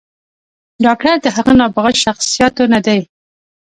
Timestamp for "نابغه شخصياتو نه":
1.59-2.79